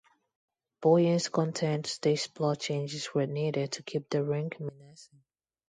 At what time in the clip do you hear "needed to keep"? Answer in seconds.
3.27-4.09